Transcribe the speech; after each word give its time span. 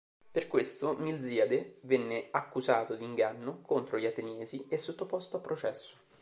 Per 0.31 0.47
questo, 0.47 0.95
Milziade 0.97 1.77
venne 1.81 2.29
accusato 2.31 2.95
di 2.95 3.03
inganno 3.03 3.61
contro 3.61 3.99
gli 3.99 4.07
Ateniesi, 4.07 4.65
e 4.67 4.79
sottoposto 4.79 5.37
a 5.37 5.41
processo. 5.41 5.97